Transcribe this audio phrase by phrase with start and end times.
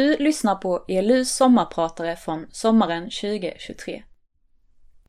[0.00, 4.02] Du lyssnar på ELUs sommarpratare från sommaren 2023.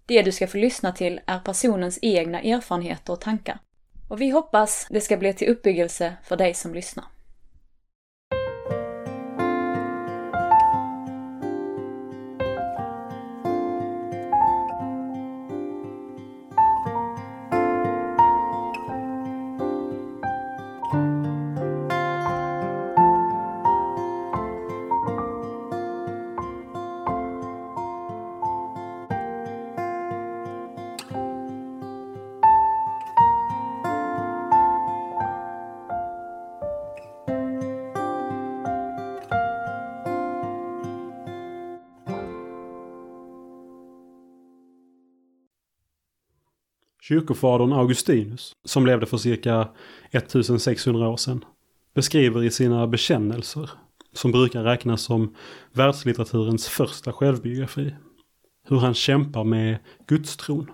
[0.06, 3.60] Det du ska få lyssna till är personens egna erfarenheter och tankar.
[4.10, 7.06] Och vi hoppas det ska bli till uppbyggelse för dig som lyssnar.
[47.02, 49.68] Kyrkofadern Augustinus, som levde för cirka
[50.12, 51.46] 1600 år sedan,
[51.94, 53.70] beskriver i sina bekännelser,
[54.14, 55.36] som brukar räknas som
[55.74, 57.96] världslitteraturens första självbiografi,
[58.68, 60.72] hur han kämpar med gudstron.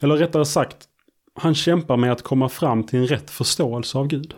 [0.00, 0.88] Eller rättare sagt,
[1.34, 4.34] han kämpar med att komma fram till en rätt förståelse av Gud.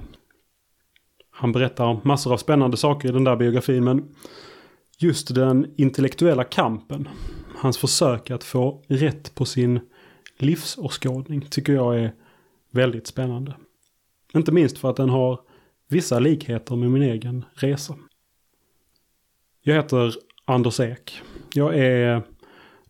[1.31, 4.15] Han berättar massor av spännande saker i den där biografin men
[4.99, 7.09] just den intellektuella kampen,
[7.57, 9.81] hans försök att få rätt på sin
[10.37, 12.12] livsåskådning tycker jag är
[12.70, 13.56] väldigt spännande.
[14.34, 15.41] Inte minst för att den har
[15.89, 17.97] vissa likheter med min egen resa.
[19.62, 21.20] Jag heter Anders Ek.
[21.55, 22.23] Jag är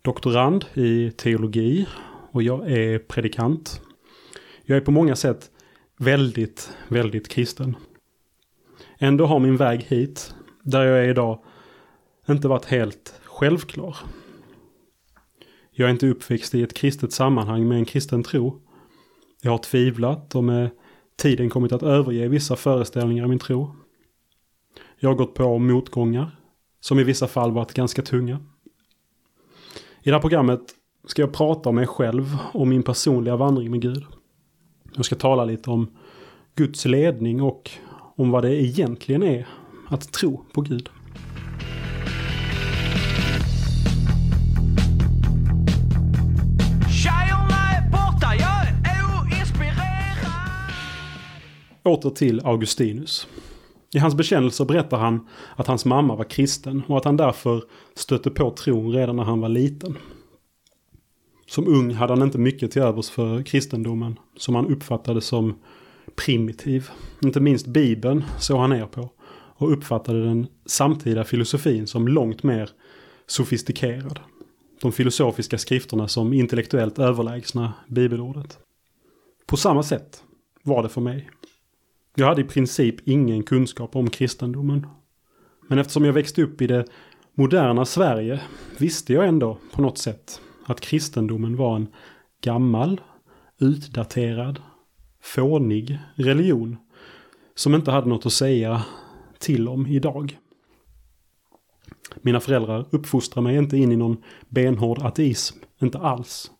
[0.02, 1.86] doktorand i teologi
[2.30, 3.80] och jag är predikant.
[4.64, 5.50] Jag är på många sätt
[5.96, 7.76] väldigt, väldigt kristen.
[8.98, 11.38] Ändå har min väg hit, där jag är idag,
[12.28, 13.96] inte varit helt självklar.
[15.78, 18.60] Jag är inte uppväxt i ett kristet sammanhang med en kristen tro.
[19.42, 20.70] Jag har tvivlat och med
[21.16, 23.70] tiden kommit att överge vissa föreställningar i min tro.
[24.98, 26.36] Jag har gått på motgångar,
[26.80, 28.38] som i vissa fall varit ganska tunga.
[30.02, 30.60] I det här programmet
[31.06, 34.04] ska jag prata om mig själv och min personliga vandring med Gud.
[34.94, 35.96] Jag ska tala lite om
[36.54, 37.70] Guds ledning och
[38.16, 39.48] om vad det egentligen är
[39.88, 40.90] att tro på Gud.
[51.86, 53.28] Åter till Augustinus.
[53.94, 57.64] I hans bekännelser berättar han att hans mamma var kristen och att han därför
[57.94, 59.98] stötte på tron redan när han var liten.
[61.46, 65.54] Som ung hade han inte mycket till övers för kristendomen, som han uppfattade som
[66.16, 66.90] primitiv.
[67.22, 69.10] Inte minst Bibeln såg han ner på
[69.58, 72.70] och uppfattade den samtida filosofin som långt mer
[73.26, 74.20] sofistikerad.
[74.82, 78.58] De filosofiska skrifterna som intellektuellt överlägsna bibelordet.
[79.46, 80.22] På samma sätt
[80.62, 81.30] var det för mig.
[82.18, 84.86] Jag hade i princip ingen kunskap om kristendomen.
[85.68, 86.84] Men eftersom jag växte upp i det
[87.34, 88.40] moderna Sverige
[88.78, 91.88] visste jag ändå på något sätt att kristendomen var en
[92.42, 93.00] gammal,
[93.60, 94.62] utdaterad,
[95.22, 96.76] fånig religion
[97.54, 98.82] som inte hade något att säga
[99.38, 100.38] till om idag.
[102.16, 104.16] Mina föräldrar uppfostrar mig inte in i någon
[104.48, 106.50] benhård ateism, inte alls.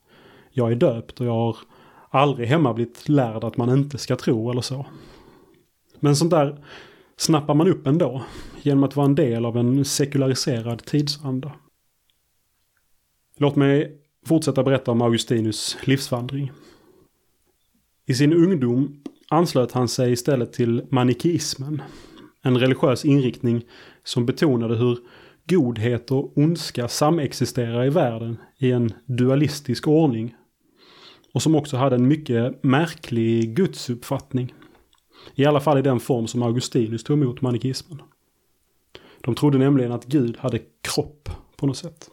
[0.51, 1.57] Jag är döpt och jag har
[2.11, 4.87] aldrig hemma blivit lärd att man inte ska tro eller så.
[6.01, 6.65] Men sånt där
[7.17, 8.25] snappar man upp ändå
[8.63, 11.53] genom att vara en del av en sekulariserad tidsanda.
[13.39, 16.53] Låt mig fortsätta berätta om Augustinus livsvandring.
[18.07, 21.83] I sin ungdom anslöt han sig istället till manikeismen.
[22.43, 23.65] En religiös inriktning
[24.05, 24.99] som betonade hur
[25.49, 30.35] godhet och ondska samexisterar i världen i en dualistisk ordning.
[31.35, 34.55] Och som också hade en mycket märklig gudsuppfattning.
[35.35, 38.03] I alla fall i den form som Augustinus tog emot manikismen.
[39.21, 42.11] De trodde nämligen att Gud hade kropp på något sätt.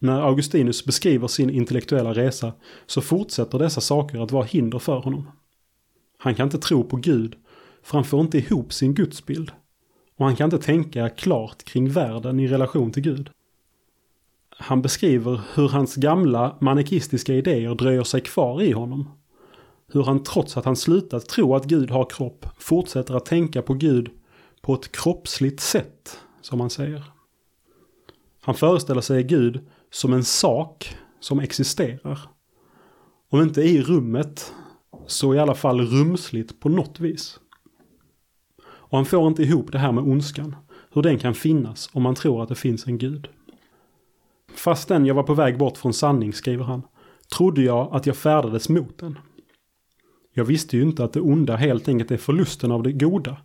[0.00, 2.52] När Augustinus beskriver sin intellektuella resa
[2.86, 5.30] så fortsätter dessa saker att vara hinder för honom.
[6.18, 7.36] Han kan inte tro på Gud
[7.82, 9.52] för han får inte ihop sin gudsbild.
[10.16, 13.30] Och han kan inte tänka klart kring världen i relation till Gud.
[14.50, 19.17] Han beskriver hur hans gamla manikistiska idéer dröjer sig kvar i honom
[19.92, 23.74] hur han trots att han slutat tro att Gud har kropp fortsätter att tänka på
[23.74, 24.10] Gud
[24.62, 27.04] på ett kroppsligt sätt, som han säger.
[28.40, 32.20] Han föreställer sig Gud som en sak som existerar.
[33.30, 34.52] Om inte i rummet,
[35.06, 37.40] så i alla fall rumsligt på något vis.
[38.62, 40.56] Och han får inte ihop det här med ondskan.
[40.92, 43.28] Hur den kan finnas om man tror att det finns en gud.
[44.54, 46.82] Fastän jag var på väg bort från sanning, skriver han,
[47.36, 49.18] trodde jag att jag färdades mot den.
[50.38, 53.36] Jag visste ju inte att det onda helt enkelt är förlusten av det goda.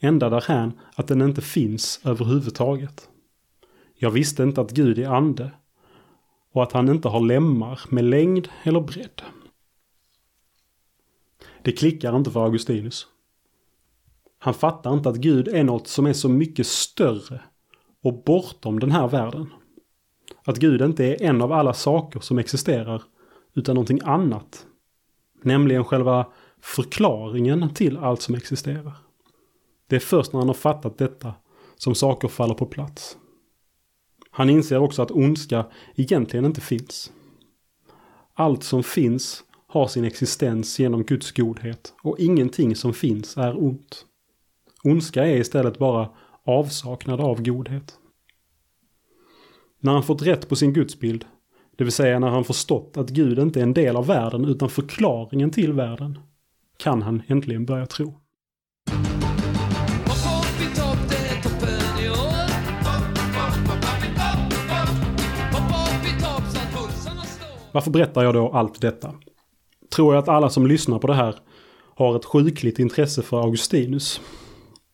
[0.00, 3.08] ända därhän att den inte finns överhuvudtaget.
[3.94, 5.52] Jag visste inte att Gud är ande
[6.52, 9.22] och att han inte har lemmar med längd eller bredd.
[11.62, 13.06] Det klickar inte för Augustinus.
[14.38, 17.40] Han fattar inte att Gud är något som är så mycket större
[18.02, 19.46] och bortom den här världen.
[20.44, 23.02] Att Gud inte är en av alla saker som existerar
[23.54, 24.66] utan någonting annat.
[25.42, 26.26] Nämligen själva
[26.60, 28.96] förklaringen till allt som existerar.
[29.86, 31.34] Det är först när han har fattat detta
[31.76, 33.16] som saker faller på plats.
[34.30, 37.12] Han inser också att ondska egentligen inte finns.
[38.34, 44.06] Allt som finns har sin existens genom Guds godhet och ingenting som finns är ont.
[44.84, 46.10] Ondska är istället bara
[46.44, 47.98] avsaknad av godhet.
[49.80, 51.24] När han fått rätt på sin gudsbild,
[51.82, 54.70] det vill säga när han förstått att Gud inte är en del av världen utan
[54.70, 56.18] förklaringen till världen,
[56.76, 58.14] kan han äntligen börja tro.
[67.72, 69.14] Varför berättar jag då allt detta?
[69.94, 71.34] Tror jag att alla som lyssnar på det här
[71.94, 74.20] har ett sjukligt intresse för Augustinus?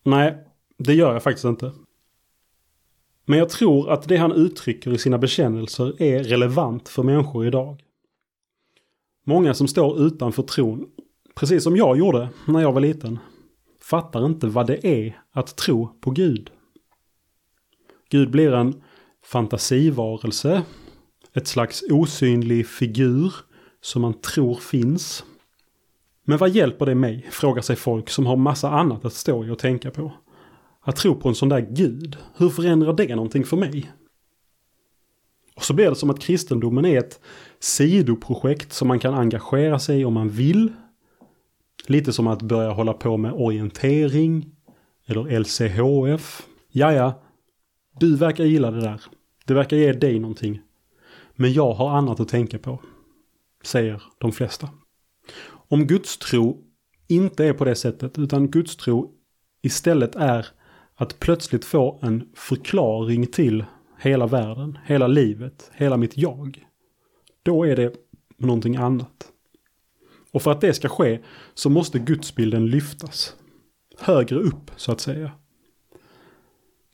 [0.03, 0.37] Nej,
[0.77, 1.71] det gör jag faktiskt inte.
[3.29, 7.83] Men jag tror att det han uttrycker i sina bekännelser är relevant för människor idag.
[9.25, 10.85] Många som står utanför tron,
[11.35, 13.19] precis som jag gjorde när jag var liten,
[13.81, 16.49] fattar inte vad det är att tro på Gud.
[18.09, 18.81] Gud blir en
[19.23, 20.63] fantasivarelse,
[21.33, 23.33] ett slags osynlig figur
[23.81, 25.23] som man tror finns.
[26.23, 29.49] Men vad hjälper det mig, frågar sig folk som har massa annat att stå i
[29.49, 30.11] och tänka på.
[30.81, 33.91] Att tro på en sån där gud, hur förändrar det någonting för mig?
[35.55, 37.19] Och så blir det som att kristendomen är ett
[37.59, 40.73] sidoprojekt som man kan engagera sig i om man vill.
[41.87, 44.55] Lite som att börja hålla på med orientering
[45.05, 46.47] eller LCHF.
[46.71, 47.13] Jaja,
[47.99, 49.01] du verkar gilla det där.
[49.45, 50.61] Det verkar ge dig någonting.
[51.35, 52.79] Men jag har annat att tänka på.
[53.63, 54.69] Säger de flesta.
[55.49, 56.57] Om gudstro
[57.07, 59.11] inte är på det sättet utan gudstro
[59.61, 60.47] istället är
[60.99, 63.65] att plötsligt få en förklaring till
[63.99, 66.65] hela världen, hela livet, hela mitt jag.
[67.43, 67.93] Då är det
[68.37, 69.31] någonting annat.
[70.31, 71.19] Och för att det ska ske
[71.53, 73.35] så måste gudsbilden lyftas.
[73.99, 75.31] Högre upp, så att säga.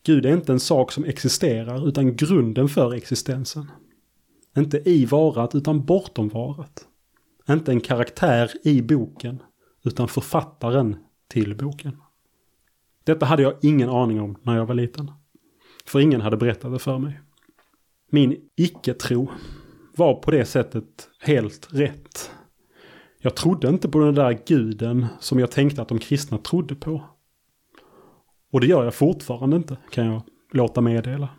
[0.03, 3.71] Gud är inte en sak som existerar utan grunden för existensen.
[4.57, 6.87] Inte i varat utan bortom varat.
[7.49, 9.43] Inte en karaktär i boken
[9.83, 10.95] utan författaren
[11.27, 11.97] till boken.
[13.05, 15.11] Detta hade jag ingen aning om när jag var liten.
[15.85, 17.19] För ingen hade berättat det för mig.
[18.11, 19.31] Min icke-tro
[19.95, 22.31] var på det sättet helt rätt.
[23.21, 27.03] Jag trodde inte på den där guden som jag tänkte att de kristna trodde på.
[28.51, 30.21] Och det gör jag fortfarande inte, kan jag
[30.51, 31.29] låta meddela.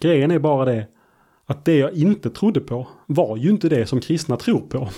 [0.00, 0.88] Grejen är bara det
[1.46, 4.88] att det jag inte trodde på var ju inte det som kristna tror på.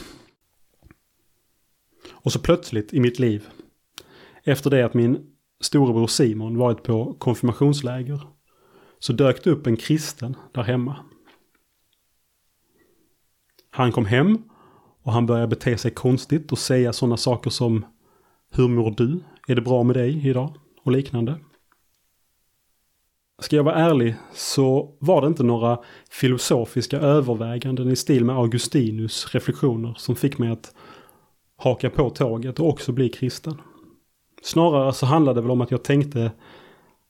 [2.13, 3.49] Och så plötsligt i mitt liv,
[4.45, 5.32] efter det att min
[5.63, 8.21] storebror Simon varit på konfirmationsläger
[8.99, 10.97] så dök det upp en kristen där hemma.
[13.71, 14.39] Han kom hem
[15.03, 17.87] och han började bete sig konstigt och säga sådana saker som
[18.51, 19.21] Hur mår du?
[19.49, 20.55] Är det bra med dig idag?
[20.85, 21.41] Och liknande.
[23.43, 25.79] Ska jag vara ärlig så var det inte några
[26.11, 30.75] filosofiska överväganden i stil med Augustinus reflektioner som fick mig att
[31.57, 33.61] haka på tåget och också bli kristen.
[34.43, 36.33] Snarare så handlade det väl om att jag tänkte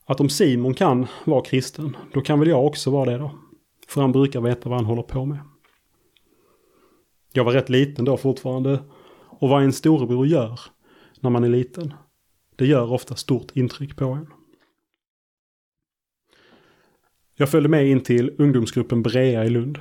[0.04, 3.30] att om Simon kan vara kristen, då kan väl jag också vara det då.
[3.88, 5.38] För han brukar veta vad han håller på med.
[7.32, 8.82] Jag var rätt liten då fortfarande.
[9.26, 10.60] Och vad en storebror gör
[11.20, 11.94] när man är liten,
[12.56, 14.26] det gör ofta stort intryck på en.
[17.34, 19.78] Jag följde med in till ungdomsgruppen Brea i Lund.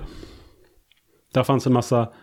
[1.34, 2.14] Där fanns en massa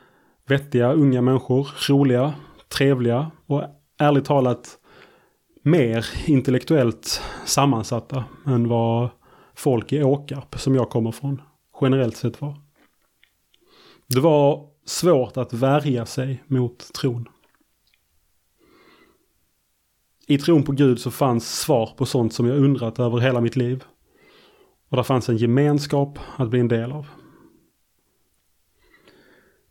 [0.46, 2.34] vettiga unga människor, roliga,
[2.68, 3.64] trevliga och
[3.98, 4.78] ärligt talat
[5.70, 9.08] mer intellektuellt sammansatta än vad
[9.54, 11.42] folk i Åkarp, som jag kommer från,
[11.80, 12.60] generellt sett var.
[14.06, 17.28] Det var svårt att värja sig mot tron.
[20.26, 23.56] I tron på Gud så fanns svar på sånt som jag undrat över hela mitt
[23.56, 23.84] liv.
[24.88, 27.06] Och där fanns en gemenskap att bli en del av.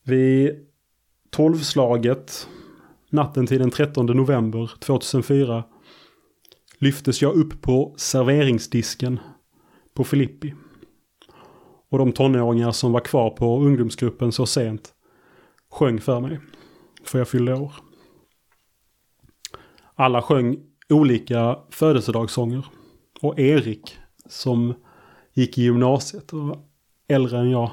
[0.03, 0.67] Vid
[1.29, 2.47] tolvslaget
[3.09, 5.63] natten till den 13 november 2004
[6.77, 9.19] lyftes jag upp på serveringsdisken
[9.93, 10.53] på Filippi.
[11.89, 14.93] Och de tonåringar som var kvar på ungdomsgruppen så sent
[15.69, 16.39] sjöng för mig.
[17.03, 17.73] För jag fyllde år.
[19.95, 20.57] Alla sjöng
[20.89, 22.65] olika födelsedagssånger.
[23.21, 24.73] Och Erik som
[25.33, 26.59] gick i gymnasiet och var
[27.07, 27.71] äldre än jag,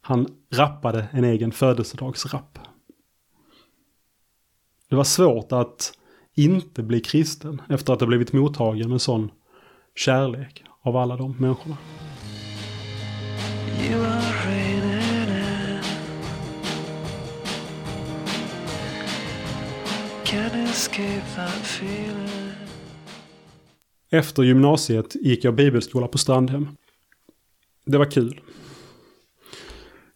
[0.00, 2.58] han rappade en egen födelsedagsrapp.
[4.88, 5.92] Det var svårt att
[6.44, 9.30] inte bli kristen efter att ha blivit mottagen med sån
[9.94, 11.76] kärlek av alla de människorna.
[24.10, 26.68] Efter gymnasiet gick jag bibelskola på Strandhem.
[27.86, 28.40] Det var kul.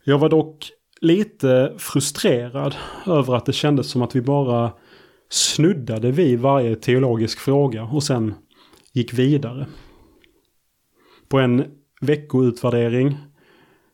[0.05, 2.75] Jag var dock lite frustrerad
[3.07, 4.73] över att det kändes som att vi bara
[5.29, 8.35] snuddade vid varje teologisk fråga och sen
[8.93, 9.67] gick vidare.
[11.29, 11.65] På en
[12.01, 13.17] veckoutvärdering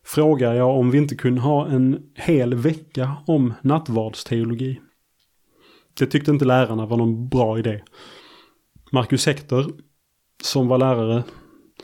[0.04, 4.80] frågar jag om vi inte kunde ha en hel vecka om nattvardsteologi.
[5.98, 7.82] Det tyckte inte lärarna var någon bra idé.
[8.92, 9.72] Marcus Hector,
[10.42, 11.22] som var lärare,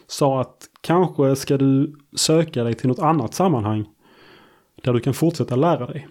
[0.06, 3.86] sa att kanske ska du söka dig till något annat sammanhang
[4.82, 6.08] där du kan fortsätta lära dig.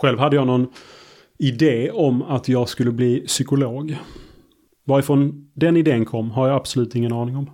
[0.00, 0.66] Själv hade jag någon
[1.38, 3.98] idé om att jag skulle bli psykolog.
[4.84, 7.50] Varifrån den idén kom har jag absolut ingen aning om.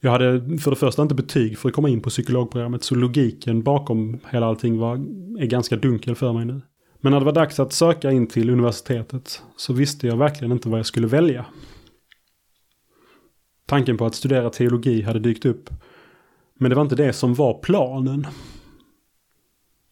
[0.00, 3.62] Jag hade för det första inte betyg för att komma in på psykologprogrammet så logiken
[3.62, 4.94] bakom hela allting var,
[5.38, 6.60] är ganska dunkel för mig nu.
[7.00, 10.68] Men när det var dags att söka in till universitetet så visste jag verkligen inte
[10.68, 11.44] vad jag skulle välja.
[13.66, 15.70] Tanken på att studera teologi hade dykt upp.
[16.54, 18.26] Men det var inte det som var planen.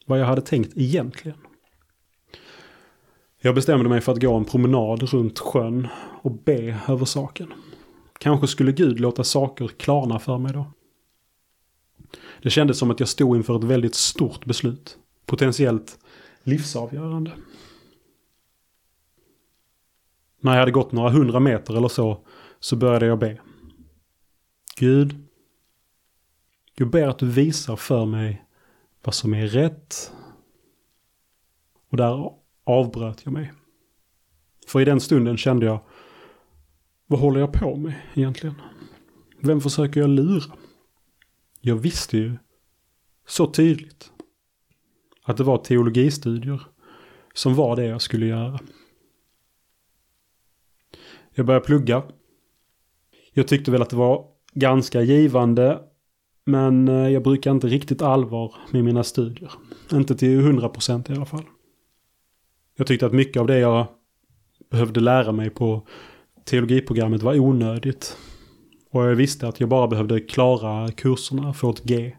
[0.07, 1.39] Vad jag hade tänkt egentligen.
[3.41, 5.89] Jag bestämde mig för att gå en promenad runt sjön
[6.23, 7.53] och be över saken.
[8.19, 10.67] Kanske skulle Gud låta saker klarna för mig då.
[12.43, 14.99] Det kändes som att jag stod inför ett väldigt stort beslut.
[15.27, 15.99] Potentiellt
[16.43, 17.33] livsavgörande.
[20.41, 22.21] När jag hade gått några hundra meter eller så,
[22.61, 23.41] så började jag be.
[24.77, 25.15] Gud,
[26.75, 28.46] jag ber att du visar för mig
[29.07, 30.13] vad som är rätt.
[31.91, 32.33] Och där
[32.65, 33.53] avbröt jag mig.
[34.67, 35.81] För i den stunden kände jag,
[37.07, 38.55] vad håller jag på med egentligen?
[39.41, 40.53] Vem försöker jag lura?
[41.61, 42.37] Jag visste ju
[43.27, 44.13] så tydligt
[45.23, 46.63] att det var teologistudier
[47.35, 48.61] som var det jag skulle göra.
[51.35, 52.03] Jag började plugga.
[53.33, 55.89] Jag tyckte väl att det var ganska givande
[56.49, 59.53] men eh, jag brukar inte riktigt allvar med mina studier.
[59.93, 61.45] Inte till 100% i alla fall.
[62.77, 63.87] Jag tyckte att mycket av det jag
[64.71, 65.87] behövde lära mig på
[66.45, 68.17] teologiprogrammet var onödigt.
[68.91, 72.17] Och jag visste att jag bara behövde klara kurserna, få ett G.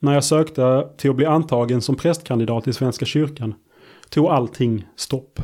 [0.00, 3.54] När jag sökte till att bli antagen som prästkandidat i Svenska kyrkan
[4.08, 5.40] tog allting stopp.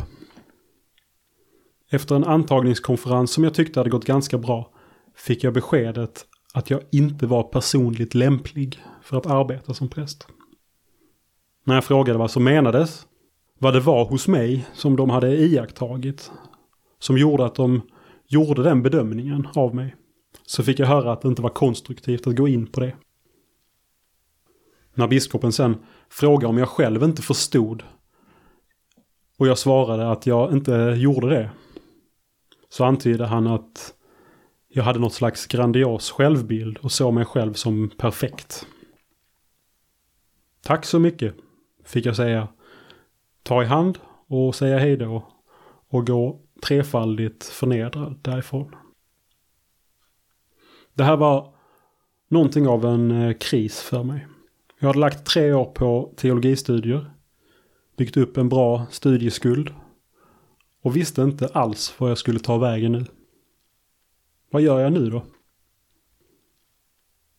[1.91, 4.73] Efter en antagningskonferens som jag tyckte hade gått ganska bra
[5.15, 10.27] fick jag beskedet att jag inte var personligt lämplig för att arbeta som präst.
[11.65, 13.07] När jag frågade vad som menades,
[13.59, 16.33] vad det var hos mig som de hade iakttagit,
[16.99, 17.81] som gjorde att de
[18.27, 19.95] gjorde den bedömningen av mig,
[20.47, 22.97] så fick jag höra att det inte var konstruktivt att gå in på det.
[24.95, 25.77] När biskopen sen
[26.09, 27.83] frågade om jag själv inte förstod
[29.39, 31.51] och jag svarade att jag inte gjorde det,
[32.69, 33.93] så antydde han att
[34.77, 38.67] jag hade något slags grandios självbild och såg mig själv som perfekt.
[40.63, 41.35] Tack så mycket,
[41.85, 42.49] fick jag säga.
[43.43, 45.27] Ta i hand och säga hej då
[45.89, 48.75] och gå trefaldigt förnedrad därifrån.
[50.95, 51.55] Det här var
[52.29, 54.27] någonting av en eh, kris för mig.
[54.79, 57.11] Jag hade lagt tre år på teologistudier,
[57.97, 59.75] byggt upp en bra studieskuld
[60.83, 63.05] och visste inte alls vad jag skulle ta vägen nu.
[64.57, 65.23] Vad gör jag nu då?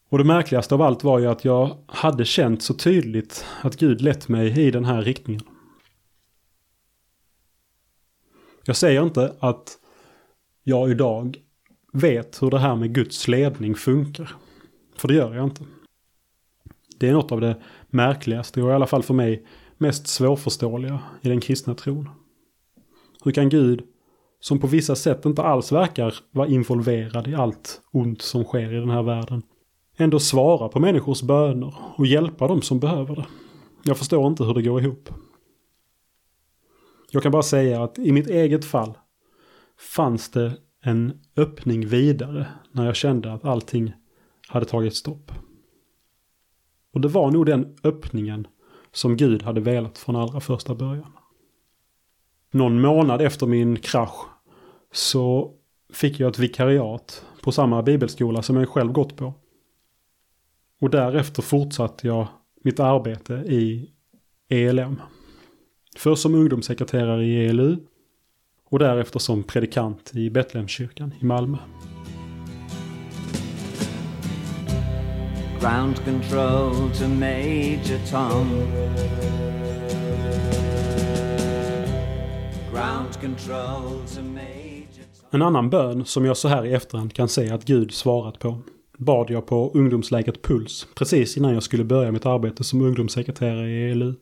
[0.10, 4.02] Och det märkligaste av allt var ju att jag hade känt så tydligt att Gud
[4.02, 5.44] lett mig i den här riktningen.
[8.66, 9.78] Jag säger inte att
[10.64, 11.38] jag idag
[11.94, 14.36] vet hur det här med Guds ledning funkar.
[14.96, 15.64] För det gör jag inte.
[16.98, 19.48] Det är något av det märkligaste och i alla fall för mig
[19.78, 22.10] mest svårförståeliga i den kristna tron.
[23.24, 23.84] Hur kan Gud
[24.40, 28.80] som på vissa sätt inte alls verkar vara involverad i allt ont som sker i
[28.80, 29.44] den här världen,
[29.98, 33.26] ändå svara på människors böner och hjälpa dem som behöver det.
[33.84, 35.10] Jag förstår inte hur det går ihop.
[37.12, 38.98] Jag kan bara säga att i mitt eget fall
[39.96, 43.94] fanns det en öppning vidare när jag kände att allting
[44.48, 45.32] hade tagit stopp.
[46.94, 48.48] Och det var nog den öppningen
[48.92, 51.12] som Gud hade velat från allra första början.
[52.52, 54.26] Någon månad efter min krasch
[54.92, 55.54] så
[55.94, 59.34] fick jag ett vikariat på samma bibelskola som jag själv gått på.
[60.82, 62.28] Och därefter fortsatte jag
[62.64, 63.90] mitt arbete i
[64.50, 65.02] ELM.
[65.98, 67.78] Först som ungdomssekreterare i ELU
[68.70, 71.58] och därefter som predikant i Betlehemskyrkan i Malmö.
[75.62, 79.57] Ground control to Major Tom.
[85.32, 88.62] En annan bön som jag så här i efterhand kan säga att Gud svarat på
[88.98, 93.92] bad jag på ungdomsläget Puls precis innan jag skulle börja mitt arbete som ungdomssekreterare i
[93.92, 94.16] ELU.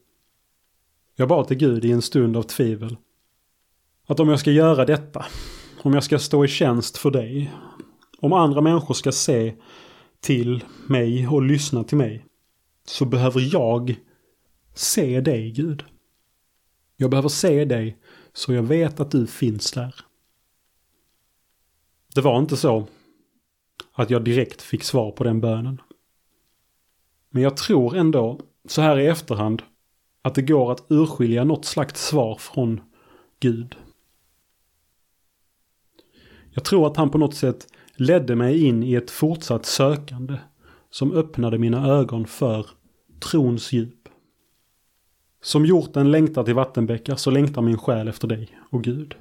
[1.15, 2.97] Jag bad till Gud i en stund av tvivel.
[4.07, 5.25] Att om jag ska göra detta,
[5.81, 7.53] om jag ska stå i tjänst för dig,
[8.17, 9.53] om andra människor ska se
[10.19, 12.25] till mig och lyssna till mig,
[12.85, 13.95] så behöver jag
[14.74, 15.83] se dig Gud.
[16.97, 17.97] Jag behöver se dig
[18.35, 19.95] så jag vet att du finns där.
[22.15, 22.87] Det var inte så
[23.93, 25.81] att jag direkt fick svar på den bönen.
[27.29, 29.63] Men jag tror ändå, så här i efterhand,
[30.21, 32.81] att det går att urskilja något slags svar från
[33.39, 33.75] Gud.
[36.51, 40.37] Jag tror att han på något sätt ledde mig in i ett fortsatt sökande
[40.89, 42.65] som öppnade mina ögon för
[43.19, 44.04] trons djup.
[45.45, 49.15] Som hjorten längtar till vattenbäckar så längtar min själ efter dig och Gud.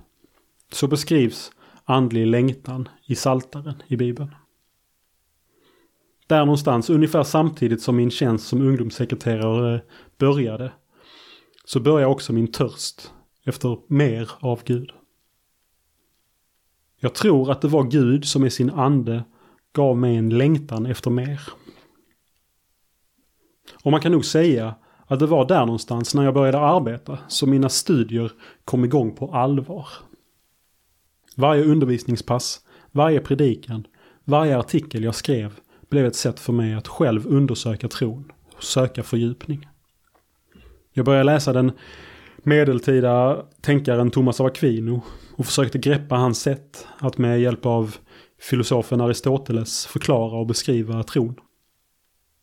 [0.73, 1.53] Så beskrivs
[1.85, 4.35] andlig längtan i Saltaren i Bibeln.
[6.27, 9.83] Där någonstans, ungefär samtidigt som min tjänst som ungdomssekreterare
[10.19, 10.73] började,
[11.65, 13.13] så började också min törst
[13.45, 14.93] efter mer av Gud.
[17.01, 19.25] Jag tror att det var Gud som i sin ande
[19.73, 21.41] gav mig en längtan efter mer.
[23.83, 24.75] Och man kan nog säga
[25.07, 28.33] att det var där någonstans när jag började arbeta som mina studier
[28.65, 29.89] kom igång på allvar.
[31.37, 33.87] Varje undervisningspass, varje predikan,
[34.25, 35.53] varje artikel jag skrev
[35.89, 39.69] blev ett sätt för mig att själv undersöka tron och söka fördjupning.
[40.93, 41.73] Jag började läsa den
[42.37, 45.03] medeltida tänkaren Thomas av Aquino
[45.37, 47.97] och försökte greppa hans sätt att med hjälp av
[48.41, 51.35] filosofen Aristoteles förklara och beskriva tron.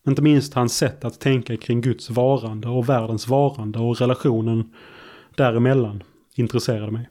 [0.08, 4.74] Inte minst hans sätt att tänka kring Guds varande och världens varande och relationen
[5.36, 6.04] däremellan
[6.36, 7.10] intresserade mig.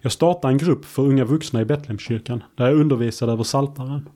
[0.00, 4.08] Jag startade en grupp för unga vuxna i Betlehemskyrkan där jag undervisade över Saltaren.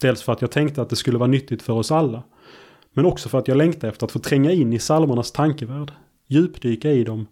[0.00, 2.22] Dels för att jag tänkte att det skulle vara nyttigt för oss alla.
[2.92, 5.92] Men också för att jag längtade efter att få tränga in i psalmernas tankevärld.
[6.26, 7.26] Djupdyka i dem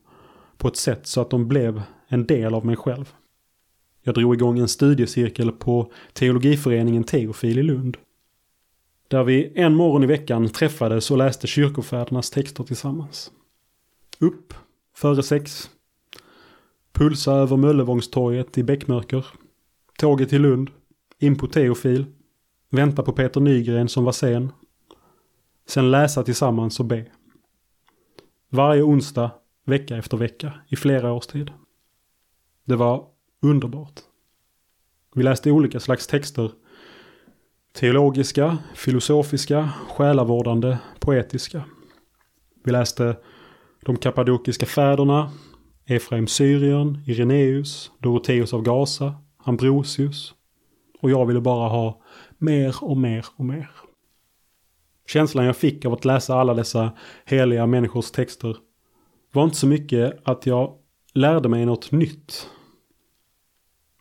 [0.57, 3.13] på ett sätt så att de blev en del av mig själv.
[4.03, 7.97] Jag drog igång en studiecirkel på teologiföreningen Teofil i Lund.
[9.09, 13.33] Där vi en morgon i veckan träffades och läste kyrkofädernas texter tillsammans.
[14.19, 14.55] Upp,
[14.95, 15.71] före sex.
[16.93, 19.27] Pulsa över Möllevångstorget i Bäckmörker.
[19.99, 20.71] Tåget till Lund.
[21.19, 22.07] In på Teofil.
[22.71, 24.53] Vänta på Peter Nygren som var sen.
[25.67, 27.07] Sen läsa tillsammans och be.
[28.51, 29.31] Varje onsdag,
[29.65, 31.51] vecka efter vecka, i flera års tid.
[32.65, 33.07] Det var
[33.43, 34.01] underbart.
[35.15, 36.53] Vi läste olika slags texter.
[37.79, 41.65] Teologiska, filosofiska, själavårdande, poetiska.
[42.65, 43.17] Vi läste
[43.85, 45.31] de kappadokiska fäderna,
[45.87, 50.35] Efraim Syrien, Ireneus, Doroteus av Gaza, Ambrosius.
[51.01, 52.03] Och jag ville bara ha
[52.39, 53.71] mer och mer och mer.
[55.07, 56.93] Känslan jag fick av att läsa alla dessa
[57.25, 58.57] heliga människors texter
[59.33, 60.75] var inte så mycket att jag
[61.15, 62.51] lärde mig något nytt.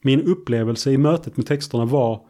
[0.01, 2.26] Min upplevelse i mötet med texterna var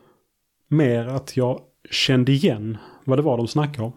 [0.68, 3.94] mer att jag kände igen vad det var de snackade om.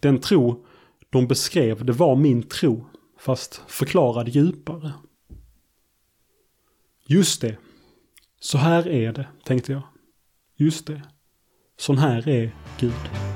[0.00, 0.66] Den tro
[1.10, 2.86] de beskrev, det var min tro,
[3.18, 4.92] fast förklarad djupare.
[7.06, 7.56] Just det.
[8.40, 9.82] Så här är det, tänkte jag.
[10.56, 11.02] Just det.
[11.76, 13.30] Sån här är Gud.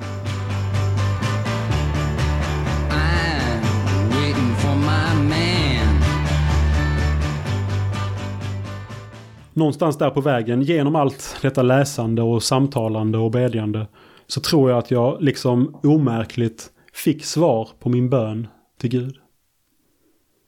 [9.56, 13.86] Någonstans där på vägen, genom allt detta läsande och samtalande och bedjande,
[14.26, 18.46] så tror jag att jag liksom omärkligt fick svar på min bön
[18.78, 19.16] till Gud.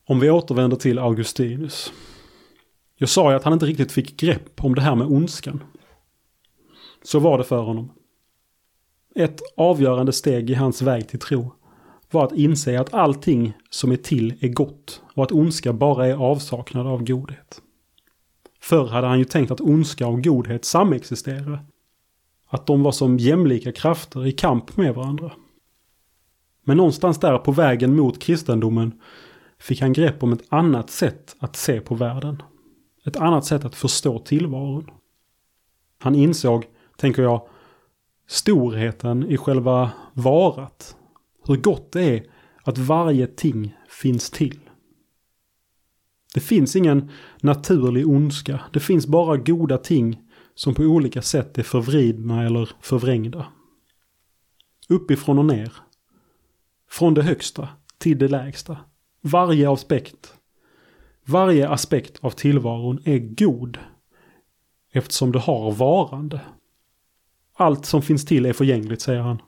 [0.08, 1.92] Om vi återvänder till Augustinus.
[2.98, 5.62] Jag sa ju att han inte riktigt fick grepp om det här med ondskan.
[7.02, 7.92] Så var det för honom.
[9.14, 11.52] Ett avgörande steg i hans väg till tro
[12.10, 16.14] var att inse att allting som är till är gott och att ondska bara är
[16.14, 17.62] avsaknad av godhet.
[18.68, 21.58] Förr hade han ju tänkt att ondska och godhet samexisterade.
[22.48, 25.32] Att de var som jämlika krafter i kamp med varandra.
[26.64, 29.00] Men någonstans där på vägen mot kristendomen
[29.58, 32.42] fick han grepp om ett annat sätt att se på världen.
[33.04, 34.90] Ett annat sätt att förstå tillvaron.
[35.98, 36.64] Han insåg,
[36.96, 37.48] tänker jag,
[38.28, 40.96] storheten i själva varat.
[41.44, 42.24] Hur gott det är
[42.62, 44.60] att varje ting finns till.
[46.36, 48.60] Det finns ingen naturlig ondska.
[48.72, 50.20] Det finns bara goda ting
[50.54, 53.46] som på olika sätt är förvridna eller förvrängda.
[54.88, 55.72] Uppifrån och ner.
[56.90, 57.68] Från det högsta
[57.98, 58.76] till det lägsta.
[59.20, 60.34] Varje aspekt.
[61.24, 63.78] Varje aspekt av tillvaron är god.
[64.92, 66.40] Eftersom det har varande.
[67.54, 69.42] Allt som finns till är förgängligt, säger han.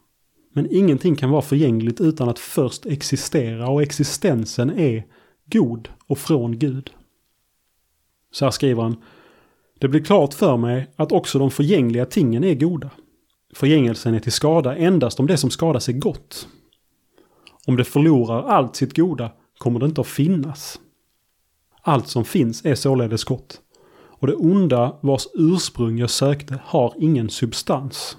[0.53, 5.07] Men ingenting kan vara förgängligt utan att först existera och existensen är
[5.45, 6.91] god och från Gud.
[8.31, 8.97] Så här skriver han.
[9.79, 12.91] Det blir klart för mig att också de förgängliga tingen är goda.
[13.55, 16.49] Förgängelsen är till skada endast om det som skadas är gott.
[17.67, 20.81] Om det förlorar allt sitt goda kommer det inte att finnas.
[21.83, 23.61] Allt som finns är således gott.
[24.21, 28.17] Och det onda vars ursprung jag sökte har ingen substans.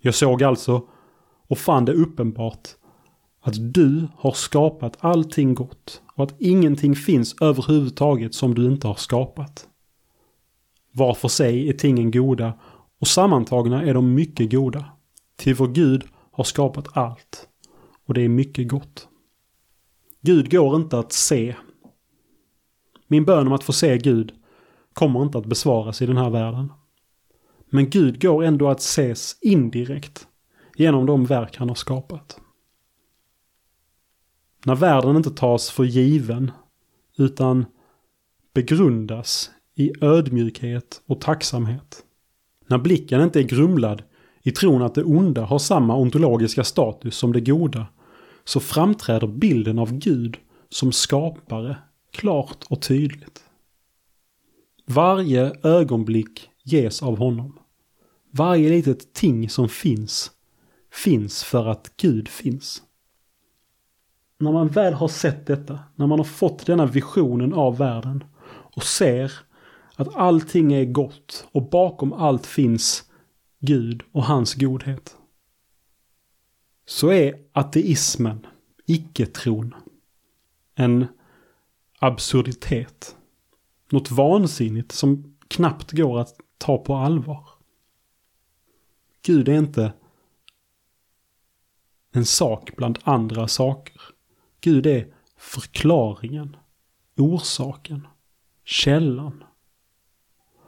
[0.00, 0.88] Jag såg alltså
[1.46, 2.68] och fann det uppenbart
[3.40, 8.94] att du har skapat allting gott och att ingenting finns överhuvudtaget som du inte har
[8.94, 9.68] skapat.
[10.92, 12.58] Var för sig är tingen goda
[13.00, 14.84] och sammantagna är de mycket goda.
[15.36, 17.48] Till vår Gud har skapat allt
[18.06, 19.08] och det är mycket gott.
[20.20, 21.56] Gud går inte att se.
[23.06, 24.32] Min bön om att få se Gud
[24.92, 26.72] kommer inte att besvaras i den här världen.
[27.70, 30.26] Men Gud går ändå att ses indirekt
[30.76, 32.40] genom de verk han har skapat.
[34.64, 36.50] När världen inte tas för given
[37.18, 37.66] utan
[38.54, 42.04] begrundas i ödmjukhet och tacksamhet.
[42.66, 44.02] När blicken inte är grumlad
[44.42, 47.86] i tron att det onda har samma ontologiska status som det goda
[48.44, 50.36] så framträder bilden av Gud
[50.68, 51.76] som skapare
[52.10, 53.42] klart och tydligt.
[54.86, 57.58] Varje ögonblick ges av honom.
[58.30, 60.30] Varje litet ting som finns,
[60.92, 62.82] finns för att Gud finns.
[64.42, 68.82] När man väl har sett detta, när man har fått denna visionen av världen och
[68.82, 69.32] ser
[69.96, 73.10] att allting är gott och bakom allt finns
[73.58, 75.16] Gud och hans godhet.
[76.86, 78.46] Så är ateismen,
[78.86, 79.74] icke-tron,
[80.74, 81.06] en
[81.98, 83.16] absurditet.
[83.90, 87.48] Något vansinnigt som knappt går att ta på allvar.
[89.22, 89.92] Gud är inte
[92.12, 94.11] en sak bland andra saker.
[94.64, 96.56] Gud är förklaringen,
[97.16, 98.06] orsaken,
[98.64, 99.44] källan.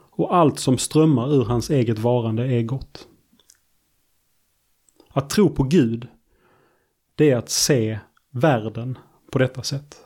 [0.09, 3.07] Och allt som strömmar ur hans eget varande är gott.
[5.09, 6.07] Att tro på Gud,
[7.15, 8.97] det är att se världen
[9.31, 10.03] på detta sätt.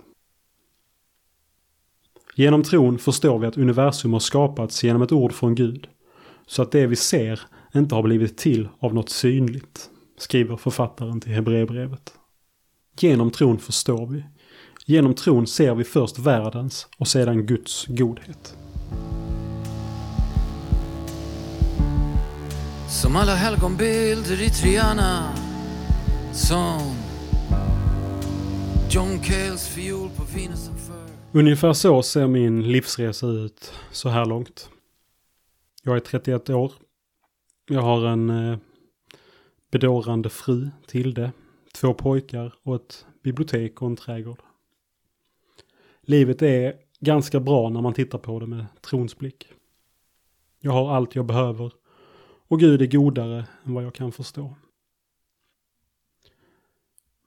[2.35, 5.87] Genom tron förstår vi att universum har skapats genom ett ord från Gud.
[6.47, 7.41] Så att det vi ser
[7.75, 12.18] inte har blivit till av något synligt, skriver författaren till Hebreerbrevet.
[13.01, 14.23] Genom tron förstår vi.
[14.85, 18.57] Genom tron ser vi först världens och sedan Guds godhet.
[22.89, 25.33] Som alla helgonbilder i Triana
[26.33, 26.95] Som
[28.89, 30.69] John Cales fiol på Venus
[31.31, 34.69] Ungefär så ser min livsresa ut så här långt.
[35.83, 36.71] Jag är 31 år.
[37.69, 38.57] Jag har en eh,
[39.71, 41.31] bedårande fru, Tilde,
[41.79, 44.41] två pojkar och ett bibliotek och en trädgård.
[46.01, 49.47] Livet är ganska bra när man tittar på det med trons blick.
[50.59, 51.73] Jag har allt jag behöver
[52.47, 54.55] och Gud är godare än vad jag kan förstå.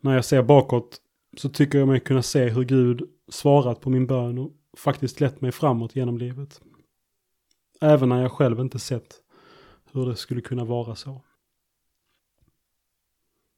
[0.00, 1.00] När jag ser bakåt
[1.36, 5.40] så tycker jag mig kunna se hur Gud svarat på min bön och faktiskt lett
[5.40, 6.60] mig framåt genom livet.
[7.80, 9.20] Även när jag själv inte sett
[9.92, 11.20] hur det skulle kunna vara så.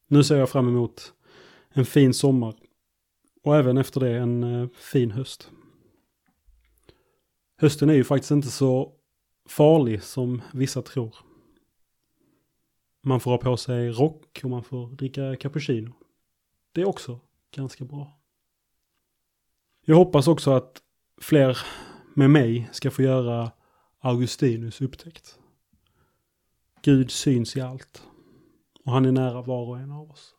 [0.06, 1.14] Nu ser jag fram emot
[1.72, 2.54] en fin sommar
[3.42, 5.50] och även efter det en eh, fin höst.
[7.56, 8.92] Hösten är ju faktiskt inte så
[9.48, 11.16] farlig som vissa tror.
[13.02, 15.92] Man får ha på sig rock och man får dricka cappuccino.
[16.72, 17.20] Det är också
[17.54, 18.18] ganska bra.
[19.84, 20.82] Jag hoppas också att
[21.20, 21.58] fler
[22.14, 23.52] med mig ska få göra
[24.00, 25.38] Augustinus upptäckt.
[26.82, 28.02] Gud syns i allt.
[28.84, 30.34] Och han är nära var och en av oss.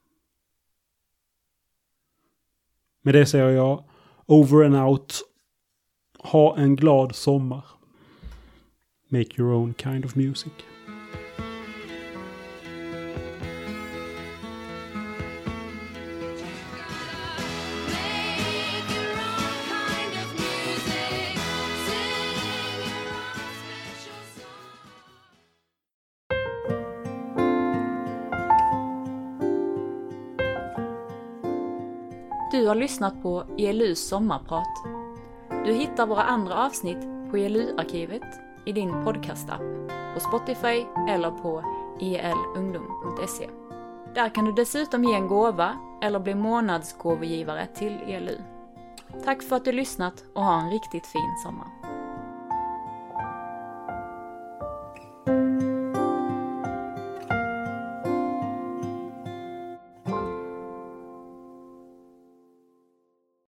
[3.02, 3.84] Med det säger jag
[4.26, 5.22] over and out.
[6.20, 7.66] Ha en glad sommar.
[9.08, 10.54] Make your own kind of music.
[32.56, 34.84] Du har lyssnat på ELUs sommarprat.
[35.66, 38.24] Du hittar våra andra avsnitt på ELU-arkivet
[38.66, 39.62] i din podcastapp,
[40.14, 41.64] på Spotify eller på
[42.00, 43.50] elungdom.se.
[44.14, 48.38] Där kan du dessutom ge en gåva eller bli månadsgåvogivare till ELU.
[49.26, 51.68] Tack för att du lyssnat och ha en riktigt fin sommar.